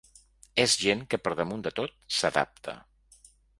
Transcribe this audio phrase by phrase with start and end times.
[0.63, 2.77] És gent que per damunt de tot s’adapta.